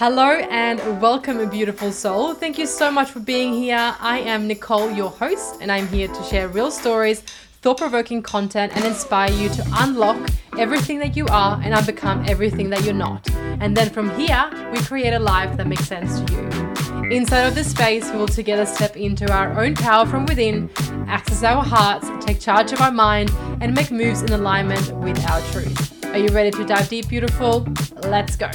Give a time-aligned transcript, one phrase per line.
[0.00, 2.32] Hello and welcome, beautiful soul.
[2.32, 3.94] Thank you so much for being here.
[4.00, 7.20] I am Nicole, your host, and I'm here to share real stories,
[7.60, 12.70] thought provoking content, and inspire you to unlock everything that you are and unbecome everything
[12.70, 13.28] that you're not.
[13.60, 17.10] And then from here, we create a life that makes sense to you.
[17.10, 20.70] Inside of this space, we will together step into our own power from within,
[21.08, 23.30] access our hearts, take charge of our mind,
[23.60, 26.02] and make moves in alignment with our truth.
[26.06, 27.68] Are you ready to dive deep, beautiful?
[28.02, 28.50] Let's go.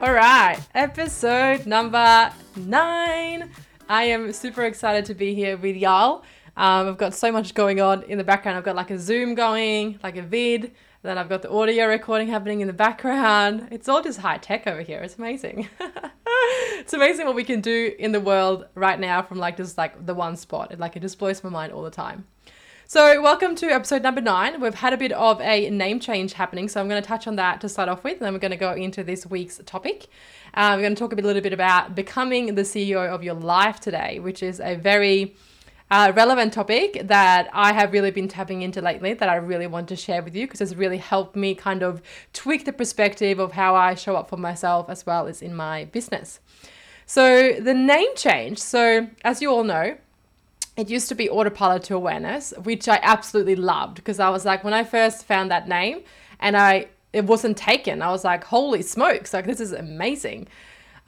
[0.00, 3.50] All right, episode number nine.
[3.88, 6.22] I am super excited to be here with y'all.
[6.56, 8.56] Um, I've got so much going on in the background.
[8.56, 10.72] I've got like a Zoom going, like a vid.
[11.02, 13.66] Then I've got the audio recording happening in the background.
[13.72, 15.00] It's all just high tech over here.
[15.00, 15.68] It's amazing.
[16.78, 20.06] it's amazing what we can do in the world right now from like just like
[20.06, 20.70] the one spot.
[20.70, 22.24] It like it just blows my mind all the time.
[22.90, 24.62] So, welcome to episode number nine.
[24.62, 27.36] We've had a bit of a name change happening, so I'm going to touch on
[27.36, 30.06] that to start off with, and then we're going to go into this week's topic.
[30.54, 33.78] Uh, we're going to talk a, little bit about becoming the CEO of your life
[33.78, 35.36] today, which is a very
[35.90, 39.90] uh, relevant topic that I have really been tapping into lately that I really want
[39.90, 42.00] to share with you because it's really helped me kind of
[42.32, 45.84] tweak the perspective of how I show up for myself as well as in my
[45.84, 46.40] business.
[47.04, 48.56] So, the name change.
[48.58, 49.98] So, as you all know,
[50.78, 54.62] it used to be autopilot to awareness, which I absolutely loved because I was like,
[54.62, 56.02] when I first found that name
[56.38, 60.46] and I it wasn't taken, I was like, holy smokes, like this is amazing.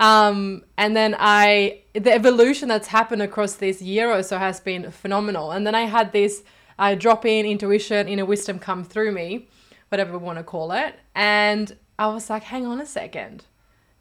[0.01, 4.91] Um, and then I the evolution that's happened across this year or so has been
[4.91, 5.53] phenomenal.
[5.53, 6.43] And then I had this
[6.77, 9.47] uh, drop in intuition, inner wisdom come through me,
[9.89, 10.97] whatever we want to call it.
[11.15, 13.45] And I was like, hang on a second.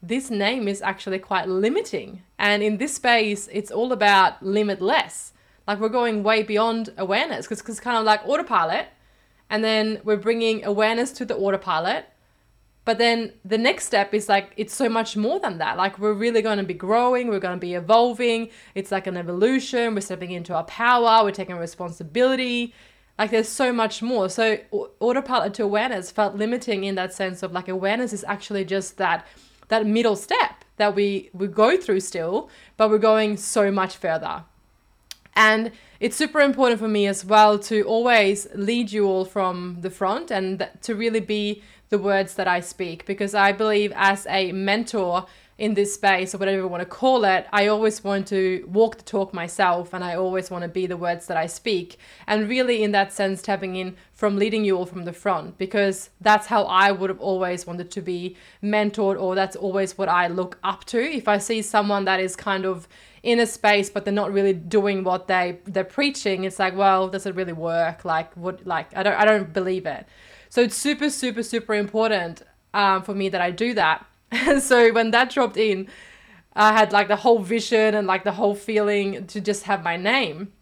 [0.02, 2.22] This name is actually quite limiting.
[2.40, 5.32] And in this space, it's all about limitless
[5.70, 8.88] like we're going way beyond awareness because it's kind of like autopilot,
[9.48, 12.06] and then we're bringing awareness to the autopilot.
[12.84, 15.76] But then the next step is like it's so much more than that.
[15.76, 18.48] Like we're really going to be growing, we're going to be evolving.
[18.74, 19.94] It's like an evolution.
[19.94, 22.74] We're stepping into our power, we're taking responsibility.
[23.16, 24.28] Like there's so much more.
[24.28, 24.58] So
[24.98, 29.24] autopilot to awareness felt limiting in that sense of like awareness is actually just that
[29.68, 34.42] that middle step that we we go through still, but we're going so much further.
[35.34, 39.90] And it's super important for me as well to always lead you all from the
[39.90, 44.52] front and to really be the words that I speak because I believe as a
[44.52, 45.26] mentor
[45.60, 48.96] in this space or whatever you want to call it, I always want to walk
[48.96, 51.98] the talk myself and I always want to be the words that I speak.
[52.26, 56.08] And really, in that sense, tapping in from leading you all from the front because
[56.18, 60.28] that's how I would have always wanted to be mentored or that's always what I
[60.28, 60.98] look up to.
[60.98, 62.88] If I see someone that is kind of
[63.22, 66.44] in a space but they're not really doing what they they're preaching.
[66.44, 68.04] It's like well does it really work?
[68.04, 70.06] Like what like i don't i don't believe it.
[70.48, 72.42] So it's super super super important
[72.74, 74.06] um, for me that i do that.
[74.30, 75.88] And so when that dropped in
[76.54, 79.96] i had like the whole vision and like the whole feeling to just have my
[79.96, 80.52] name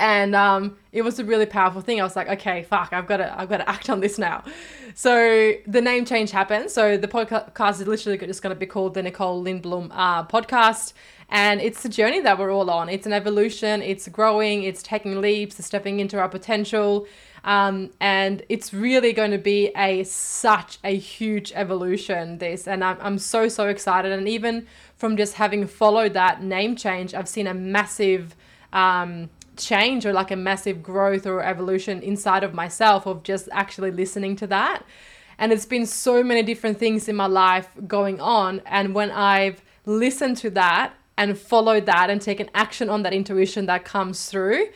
[0.00, 2.00] and um, it was a really powerful thing.
[2.00, 4.42] I was like, okay, fuck, I've got to, I've got to act on this now.
[4.94, 6.70] So the name change happened.
[6.70, 10.94] So the podcast is literally just going to be called the Nicole Lindblom uh, podcast,
[11.28, 12.88] and it's a journey that we're all on.
[12.88, 17.06] It's an evolution, it's growing, it's taking leaps, it's stepping into our potential.
[17.44, 22.98] Um, and it's really going to be a such a huge evolution this and I'm,
[23.00, 27.46] I'm so so excited and even from just having followed that name change i've seen
[27.46, 28.36] a massive
[28.74, 33.90] um, change or like a massive growth or evolution inside of myself of just actually
[33.90, 34.84] listening to that
[35.38, 39.62] and it's been so many different things in my life going on and when i've
[39.86, 44.68] listened to that and followed that and taken action on that intuition that comes through,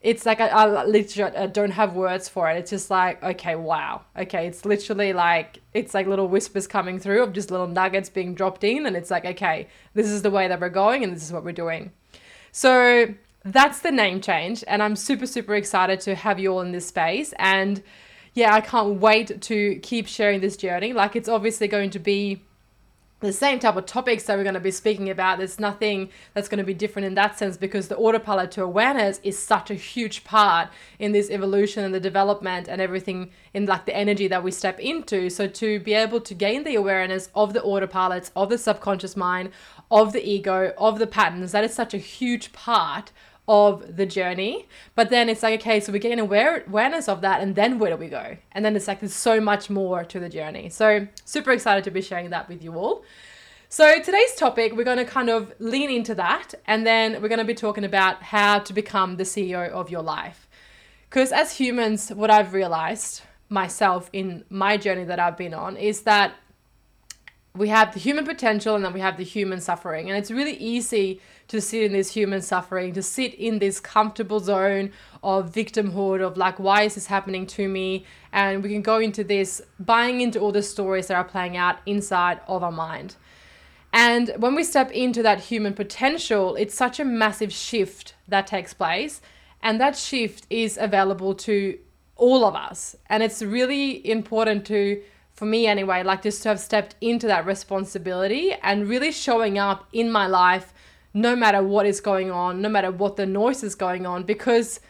[0.00, 2.56] it's like I, I literally I don't have words for it.
[2.56, 4.00] It's just like, okay, wow.
[4.16, 8.34] Okay, it's literally like it's like little whispers coming through of just little nuggets being
[8.34, 11.22] dropped in and it's like, okay, this is the way that we're going and this
[11.22, 11.92] is what we're doing.
[12.50, 13.14] So
[13.44, 16.86] that's the name change and I'm super super excited to have you all in this
[16.86, 17.82] space and
[18.34, 20.92] yeah, I can't wait to keep sharing this journey.
[20.92, 22.42] Like it's obviously going to be
[23.20, 25.36] the same type of topics that we're going to be speaking about.
[25.36, 29.20] There's nothing that's going to be different in that sense because the autopilot to awareness
[29.22, 30.68] is such a huge part
[30.98, 34.80] in this evolution and the development and everything in like the energy that we step
[34.80, 35.28] into.
[35.28, 39.50] So to be able to gain the awareness of the autopilots, of the subconscious mind,
[39.90, 43.12] of the ego, of the patterns, that is such a huge part
[43.48, 44.68] of the journey.
[44.94, 47.90] But then it's like, okay, so we gain aware- awareness of that, and then where
[47.90, 48.36] do we go?
[48.52, 50.68] And then it's like, there's so much more to the journey.
[50.68, 53.04] So, super excited to be sharing that with you all.
[53.68, 57.38] So, today's topic, we're going to kind of lean into that, and then we're going
[57.38, 60.48] to be talking about how to become the CEO of your life.
[61.08, 66.02] Because as humans, what I've realized myself in my journey that I've been on is
[66.02, 66.34] that
[67.54, 70.08] we have the human potential and then we have the human suffering.
[70.08, 74.38] And it's really easy to sit in this human suffering, to sit in this comfortable
[74.38, 74.92] zone
[75.22, 78.06] of victimhood, of like, why is this happening to me?
[78.32, 81.78] And we can go into this buying into all the stories that are playing out
[81.86, 83.16] inside of our mind.
[83.92, 88.72] And when we step into that human potential, it's such a massive shift that takes
[88.72, 89.20] place.
[89.60, 91.76] And that shift is available to
[92.14, 92.94] all of us.
[93.08, 97.46] And it's really important to for me anyway, like just to have stepped into that
[97.46, 100.74] responsibility and really showing up in my life
[101.12, 104.80] no matter what is going on, no matter what the noise is going on, because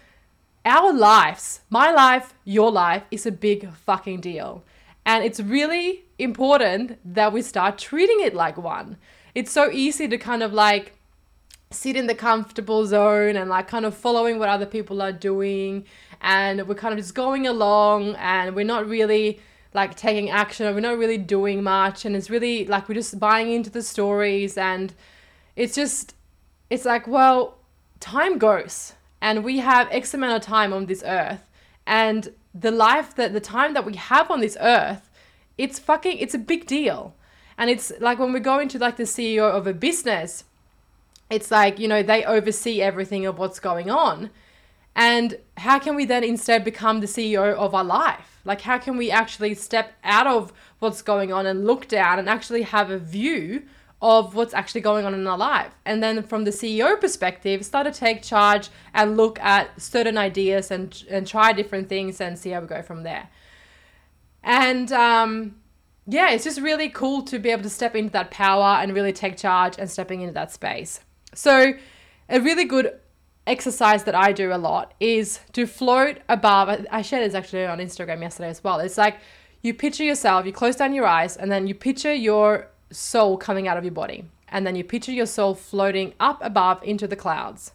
[0.65, 4.63] our lives, my life, your life, is a big fucking deal.
[5.07, 8.99] And it's really important that we start treating it like one.
[9.35, 10.93] It's so easy to kind of like
[11.71, 15.85] sit in the comfortable zone and like kind of following what other people are doing.
[16.21, 19.41] And we're kind of just going along and we're not really
[19.73, 23.21] like taking action or we're not really doing much and it's really like we're just
[23.21, 24.93] buying into the stories and
[25.61, 26.15] it's just
[26.71, 27.59] it's like well
[28.01, 31.45] time goes and we have x amount of time on this earth
[31.87, 35.11] and the life that the time that we have on this earth
[35.59, 37.15] it's fucking it's a big deal
[37.59, 40.45] and it's like when we go into like the ceo of a business
[41.29, 44.31] it's like you know they oversee everything of what's going on
[44.97, 48.41] and how can we then instead become the CEO of our life?
[48.45, 52.29] Like, how can we actually step out of what's going on and look down and
[52.29, 53.63] actually have a view
[54.03, 55.75] of what's actually going on in our life?
[55.85, 60.71] And then from the CEO perspective, start to take charge and look at certain ideas
[60.71, 63.29] and, and try different things and see how we go from there.
[64.43, 65.57] And um,
[66.07, 69.13] yeah, it's just really cool to be able to step into that power and really
[69.13, 71.01] take charge and stepping into that space.
[71.35, 71.75] So,
[72.29, 72.99] a really good
[73.47, 76.87] exercise that I do a lot is to float above.
[76.91, 78.79] I shared this actually on Instagram yesterday as well.
[78.79, 79.19] It's like
[79.63, 83.69] you picture yourself, you close down your eyes, and then you picture your soul coming
[83.69, 84.25] out of your body.
[84.49, 87.73] And then you picture your soul floating up above into the clouds.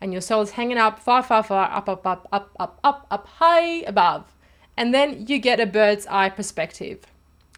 [0.00, 3.06] And your soul is hanging up far, far, far, up, up, up, up, up, up,
[3.10, 4.24] up, high above.
[4.76, 7.00] And then you get a bird's eye perspective.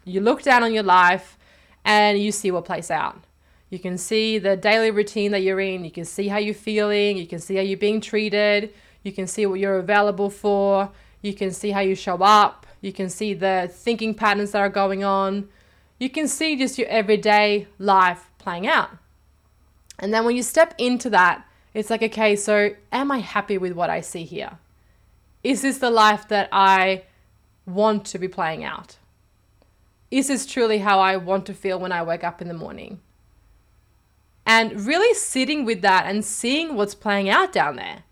[0.05, 1.37] You look down on your life
[1.83, 3.23] and you see what plays out.
[3.69, 5.83] You can see the daily routine that you're in.
[5.83, 7.17] You can see how you're feeling.
[7.17, 8.73] You can see how you're being treated.
[9.03, 10.89] You can see what you're available for.
[11.21, 12.65] You can see how you show up.
[12.81, 15.49] You can see the thinking patterns that are going on.
[15.99, 18.91] You can see just your everyday life playing out.
[19.99, 23.73] And then when you step into that, it's like, okay, so am I happy with
[23.73, 24.59] what I see here?
[25.43, 27.03] Is this the life that I
[27.65, 28.97] want to be playing out?
[30.09, 33.01] Is this truly how I want to feel when I wake up in the morning?
[34.47, 38.03] and really sitting with that and seeing what's playing out down there.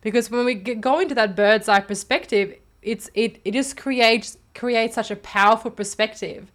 [0.00, 4.96] Because when we go into that bird's eye perspective, it's it, it just creates creates
[4.96, 6.50] such a powerful perspective.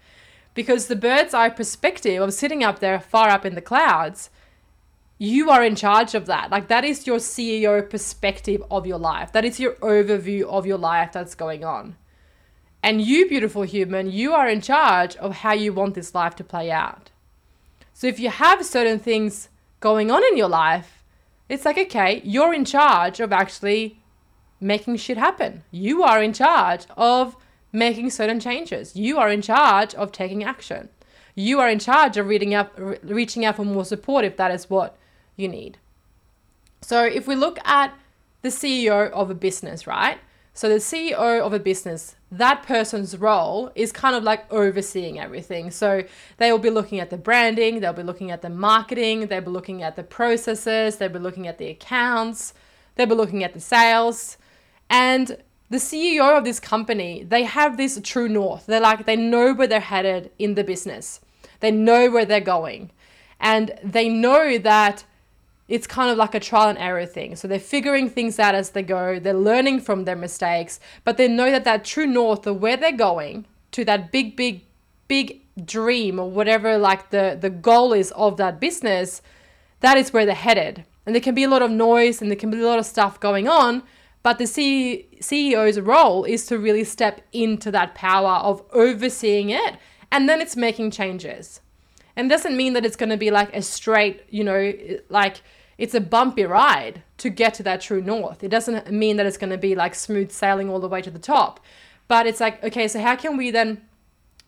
[0.59, 4.29] Because the bird's eye perspective of sitting up there far up in the clouds,
[5.17, 6.51] you are in charge of that.
[6.51, 9.31] Like that is your CEO perspective of your life.
[9.31, 11.95] That is your overview of your life that's going on.
[12.83, 16.43] And you, beautiful human, you are in charge of how you want this life to
[16.43, 17.09] play out.
[17.93, 19.47] So if you have certain things
[19.79, 21.05] going on in your life,
[21.47, 24.01] it's like, okay, you're in charge of actually
[24.59, 25.63] making shit happen.
[25.71, 27.37] You are in charge of
[27.71, 28.95] making certain changes.
[28.95, 30.89] You are in charge of taking action.
[31.35, 32.73] You are in charge of reading up,
[33.03, 34.97] reaching out for more support if that is what
[35.35, 35.77] you need.
[36.81, 37.93] So if we look at
[38.41, 40.17] the CEO of a business, right?
[40.53, 45.71] So the CEO of a business, that person's role is kind of like overseeing everything.
[45.71, 46.03] So
[46.37, 49.49] they will be looking at the branding, they'll be looking at the marketing, they'll be
[49.49, 52.53] looking at the processes, they'll be looking at the accounts,
[52.95, 54.37] they'll be looking at the sales.
[54.89, 55.37] And
[55.69, 58.65] the CEO of this company, they have this true north.
[58.65, 61.21] They're like, they know where they're headed in the business,
[61.59, 62.91] they know where they're going.
[63.41, 65.05] And they know that
[65.69, 67.35] it's kind of like a trial and error thing.
[67.35, 71.27] So they're figuring things out as they go, they're learning from their mistakes, but they
[71.27, 74.63] know that that true north of where they're going to that big, big,
[75.07, 79.21] big dream or whatever like the, the goal is of that business,
[79.81, 80.85] that is where they're headed.
[81.05, 82.85] And there can be a lot of noise and there can be a lot of
[82.85, 83.83] stuff going on,
[84.21, 89.77] but the C- CEO's role is to really step into that power of overseeing it
[90.11, 91.61] and then it's making changes.
[92.15, 94.73] And doesn't mean that it's going to be like a straight, you know,
[95.09, 95.41] like
[95.77, 98.43] it's a bumpy ride to get to that true north.
[98.43, 101.11] It doesn't mean that it's going to be like smooth sailing all the way to
[101.11, 101.61] the top.
[102.09, 103.81] But it's like, okay, so how can we then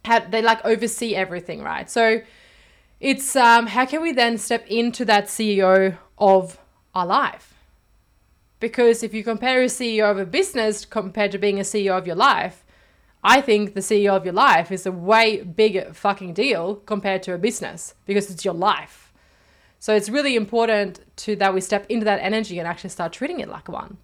[0.03, 1.89] have they like oversee everything, right?
[1.89, 2.21] So
[2.99, 6.59] it's um how can we then step into that CEO of
[6.93, 7.53] our life?
[8.61, 12.07] Because if you compare a CEO of a business compared to being a CEO of
[12.07, 12.63] your life,
[13.23, 17.33] I think the CEO of your life is a way bigger fucking deal compared to
[17.33, 19.11] a business because it's your life.
[19.79, 23.39] So it's really important to that we step into that energy and actually start treating
[23.39, 23.97] it like one.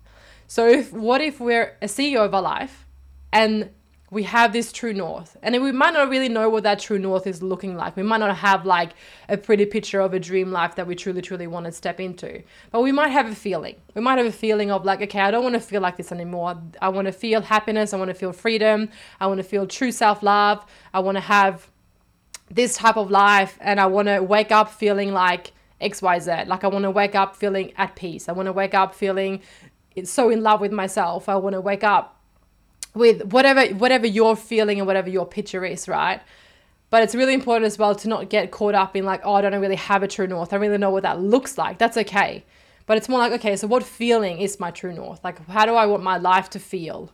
[0.47, 2.87] So if what if we're a CEO of our life
[3.31, 3.69] and
[4.09, 7.27] we have this true north and we might not really know what that true north
[7.27, 8.91] is looking like we might not have like
[9.27, 12.41] a pretty picture of a dream life that we truly truly want to step into
[12.71, 15.29] but we might have a feeling we might have a feeling of like okay i
[15.29, 18.13] don't want to feel like this anymore i want to feel happiness i want to
[18.13, 18.87] feel freedom
[19.19, 21.69] i want to feel true self-love i want to have
[22.49, 26.67] this type of life and i want to wake up feeling like xyz like i
[26.67, 29.41] want to wake up feeling at peace i want to wake up feeling
[30.03, 32.16] so in love with myself i want to wake up
[32.97, 36.21] with whatever whatever you're feeling and whatever your picture is, right?
[36.89, 39.41] But it's really important as well to not get caught up in like, oh, I
[39.41, 40.53] don't really have a true north.
[40.53, 41.77] I really know what that looks like.
[41.77, 42.45] That's okay.
[42.85, 45.21] But it's more like, okay, so what feeling is my true north?
[45.23, 47.11] Like, how do I want my life to feel?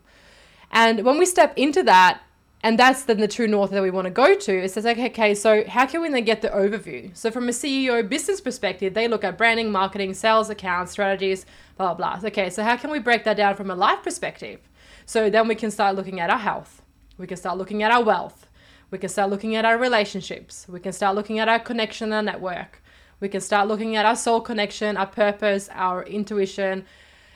[0.71, 2.21] And when we step into that,
[2.61, 5.07] and that's then the true north that we want to go to, it says, okay,
[5.07, 7.15] okay, so how can we then get the overview?
[7.15, 11.93] So from a CEO business perspective, they look at branding, marketing, sales accounts, strategies, blah,
[11.93, 12.27] blah, blah.
[12.27, 14.61] Okay, so how can we break that down from a life perspective?
[15.05, 16.81] So then we can start looking at our health.
[17.17, 18.47] We can start looking at our wealth.
[18.91, 20.67] We can start looking at our relationships.
[20.69, 22.81] We can start looking at our connection and network.
[23.19, 26.85] We can start looking at our soul connection, our purpose, our intuition,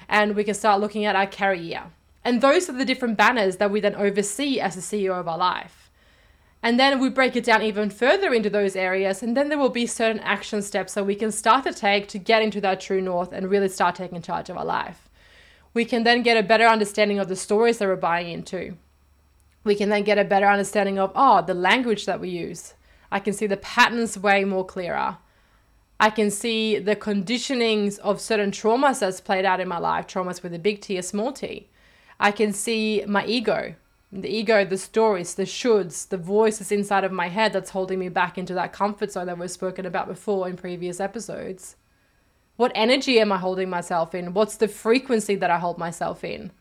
[0.10, 1.84] and we can start looking at our career.
[2.24, 5.38] And those are the different banners that we then oversee as the CEO of our
[5.38, 5.90] life.
[6.62, 9.70] And then we break it down even further into those areas, and then there will
[9.70, 13.02] be certain action steps that we can start to take to get into that true
[13.02, 15.07] north and really start taking charge of our life
[15.78, 18.76] we can then get a better understanding of the stories that we're buying into.
[19.64, 22.74] We can then get a better understanding of, oh, the language that we use.
[23.12, 25.18] I can see the patterns way more clearer.
[26.00, 30.42] I can see the conditionings of certain traumas that's played out in my life, traumas
[30.42, 31.70] with a big T, a small t.
[32.20, 33.76] I can see my ego,
[34.12, 38.10] the ego, the stories, the shoulds, the voices inside of my head that's holding me
[38.10, 41.76] back into that comfort zone that we've spoken about before in previous episodes.
[42.58, 44.34] What energy am I holding myself in?
[44.34, 46.52] What's the frequency that I hold myself in?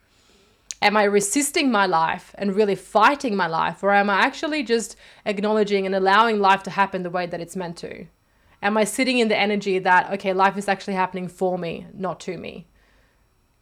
[0.82, 3.82] Am I resisting my life and really fighting my life?
[3.82, 7.56] Or am I actually just acknowledging and allowing life to happen the way that it's
[7.56, 8.06] meant to?
[8.62, 12.20] Am I sitting in the energy that, okay, life is actually happening for me, not
[12.20, 12.66] to me?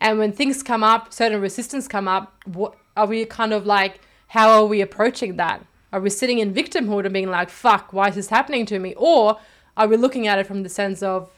[0.01, 4.01] And when things come up, certain resistance come up, what are we kind of like,
[4.29, 5.65] how are we approaching that?
[5.93, 8.95] Are we sitting in victimhood and being like, fuck, why is this happening to me?
[8.97, 9.39] Or
[9.77, 11.31] are we looking at it from the sense of,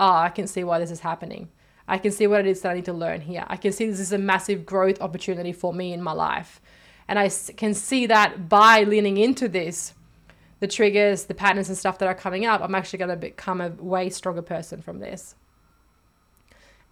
[0.00, 1.50] ah, I can see why this is happening.
[1.86, 3.44] I can see what it is that I need to learn here.
[3.48, 6.60] I can see this is a massive growth opportunity for me in my life.
[7.06, 9.94] And I can see that by leaning into this,
[10.60, 13.60] the triggers, the patterns, and stuff that are coming up, I'm actually going to become
[13.60, 15.34] a way stronger person from this.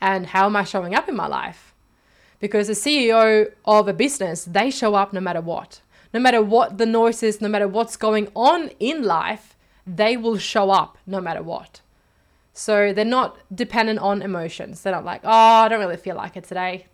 [0.01, 1.75] And how am I showing up in my life?
[2.41, 5.81] Because the CEO of a business, they show up no matter what.
[6.13, 10.39] No matter what the noise is, no matter what's going on in life, they will
[10.39, 11.81] show up no matter what.
[12.59, 14.83] So they're not dependent on emotions.
[14.83, 16.87] They're not like, oh, I don't really feel like it today.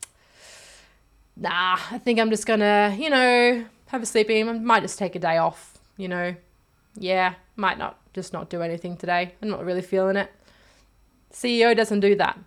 [1.38, 4.46] Nah, I think I'm just gonna, you know, have a sleep in.
[4.46, 6.36] I might just take a day off, you know.
[6.96, 9.36] Yeah, might not just not do anything today.
[9.40, 10.30] I'm not really feeling it.
[11.32, 12.38] CEO doesn't do that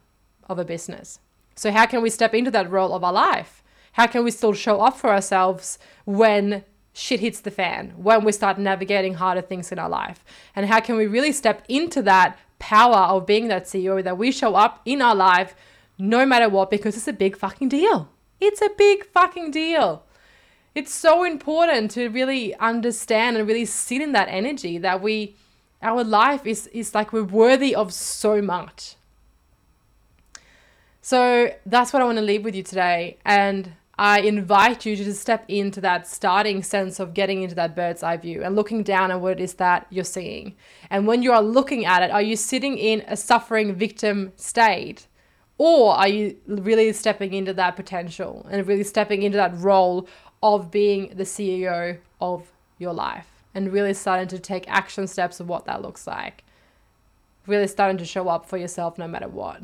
[0.47, 1.19] of a business.
[1.55, 3.63] So how can we step into that role of our life?
[3.93, 8.31] How can we still show up for ourselves when shit hits the fan, when we
[8.31, 10.23] start navigating harder things in our life?
[10.55, 14.31] And how can we really step into that power of being that CEO that we
[14.31, 15.55] show up in our life
[15.97, 18.09] no matter what because it's a big fucking deal.
[18.39, 20.03] It's a big fucking deal.
[20.75, 25.35] It's so important to really understand and really sit in that energy that we
[25.81, 28.95] our life is is like we're worthy of so much.
[31.01, 35.13] So that's what I want to leave with you today and I invite you to
[35.13, 39.09] step into that starting sense of getting into that bird's eye view and looking down
[39.09, 40.55] at what it is that you're seeing.
[40.91, 45.07] And when you are looking at it, are you sitting in a suffering victim state?
[45.57, 50.07] Or are you really stepping into that potential and really stepping into that role
[50.43, 55.49] of being the CEO of your life and really starting to take action steps of
[55.49, 56.43] what that looks like?
[57.47, 59.63] Really starting to show up for yourself no matter what.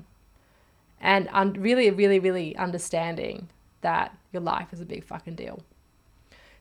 [0.99, 3.49] And un- really, really, really understanding
[3.81, 5.63] that your life is a big fucking deal.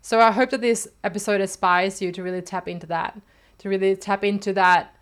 [0.00, 3.20] So I hope that this episode inspires you to really tap into that,
[3.58, 4.94] to really tap into that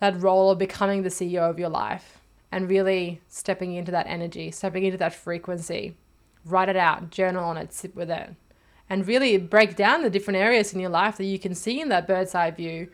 [0.00, 2.20] that role of becoming the CEO of your life
[2.52, 5.96] and really stepping into that energy, stepping into that frequency.
[6.44, 8.34] Write it out, journal on it, sit with it,
[8.90, 11.88] and really break down the different areas in your life that you can see in
[11.88, 12.88] that bird's eye view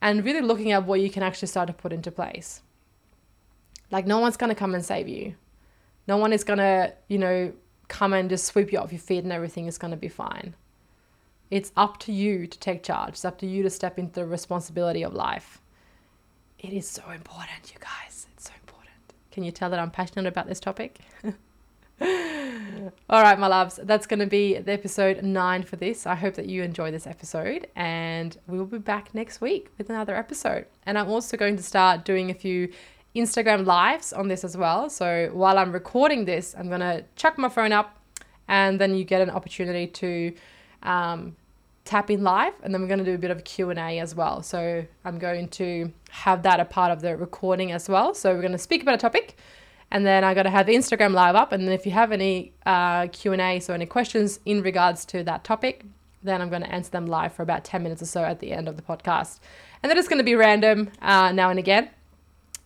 [0.00, 2.60] and really looking at what you can actually start to put into place.
[3.90, 5.34] Like, no one's going to come and save you.
[6.06, 7.52] No one is going to, you know,
[7.88, 10.54] come and just sweep you off your feet and everything is going to be fine.
[11.50, 13.10] It's up to you to take charge.
[13.10, 15.60] It's up to you to step into the responsibility of life.
[16.58, 18.26] It is so important, you guys.
[18.32, 18.94] It's so important.
[19.30, 20.98] Can you tell that I'm passionate about this topic?
[22.00, 26.06] All right, my loves, that's going to be the episode nine for this.
[26.06, 29.88] I hope that you enjoy this episode, and we will be back next week with
[29.88, 30.66] another episode.
[30.84, 32.70] And I'm also going to start doing a few
[33.16, 34.90] Instagram lives on this as well.
[34.90, 37.98] So while I'm recording this, I'm to chuck my phone up,
[38.48, 40.34] and then you get an opportunity to
[40.82, 41.36] um,
[41.84, 44.14] tap in live, and then we're to do a bit of Q and A as
[44.14, 44.42] well.
[44.42, 48.14] So I'm going to have that a part of the recording as well.
[48.14, 49.36] So we're to speak about a topic
[49.90, 51.52] and then I got to have the Instagram live up.
[51.52, 55.04] And then if you have any uh, Q and A, so any questions in regards
[55.06, 55.84] to that topic,
[56.22, 58.52] then I'm going to answer them live for about 10 minutes or so at the
[58.52, 59.38] end of the podcast.
[59.82, 61.90] And then it's going to be random uh, now and again,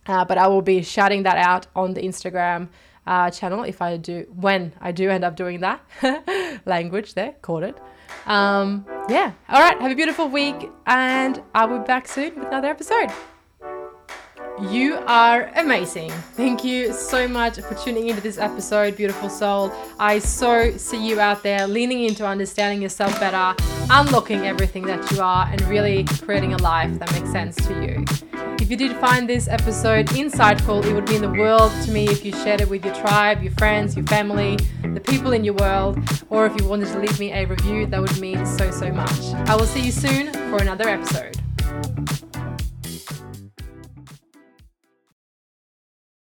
[0.07, 2.69] uh, but I will be shouting that out on the Instagram
[3.07, 5.81] uh, channel if I do when I do end up doing that
[6.65, 7.77] language there, caught it.
[8.25, 9.33] Um, yeah.
[9.49, 9.79] All right.
[9.81, 13.11] Have a beautiful week, and I'll be back soon with another episode.
[14.69, 16.11] You are amazing.
[16.11, 19.71] Thank you so much for tuning into this episode, beautiful soul.
[19.97, 23.55] I so see you out there leaning into understanding yourself better,
[23.89, 28.30] unlocking everything that you are, and really creating a life that makes sense to you.
[28.61, 32.23] If you did find this episode insightful, it would mean the world to me if
[32.23, 35.97] you shared it with your tribe, your friends, your family, the people in your world,
[36.29, 39.33] or if you wanted to leave me a review, that would mean so, so much.
[39.49, 41.40] I will see you soon for another episode.